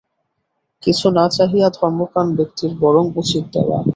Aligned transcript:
কিছু 0.83 1.07
না 1.09 1.25
চাহিয়া 1.29 1.67
ধর্মপ্রাণ 1.71 2.27
ব্যক্তির 2.35 2.71
বরং 2.79 3.05
উচিত 3.15 3.43
দেওয়া। 3.53 3.77